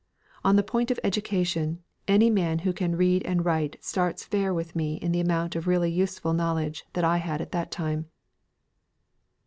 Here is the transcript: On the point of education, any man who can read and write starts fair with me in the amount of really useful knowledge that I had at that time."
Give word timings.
On 0.43 0.55
the 0.55 0.63
point 0.63 0.89
of 0.89 0.99
education, 1.03 1.83
any 2.07 2.31
man 2.31 2.57
who 2.65 2.73
can 2.73 2.95
read 2.95 3.21
and 3.23 3.45
write 3.45 3.75
starts 3.81 4.25
fair 4.25 4.51
with 4.51 4.75
me 4.75 4.95
in 4.95 5.11
the 5.11 5.19
amount 5.21 5.55
of 5.55 5.67
really 5.67 5.91
useful 5.91 6.33
knowledge 6.33 6.85
that 6.93 7.03
I 7.03 7.17
had 7.17 7.39
at 7.39 7.51
that 7.51 7.69
time." 7.69 8.07